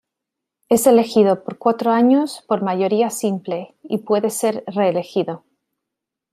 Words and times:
Es 0.67 0.87
elegido 0.87 1.43
por 1.43 1.59
cuatro 1.59 1.91
años 1.91 2.43
por 2.47 2.63
mayoría 2.63 3.11
simple 3.11 3.75
y 3.83 3.99
puede 3.99 4.31
ser 4.31 4.63
reelegido. 4.65 5.43